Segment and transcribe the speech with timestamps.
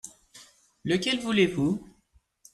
[0.83, 1.79] Lequel voulez-vous?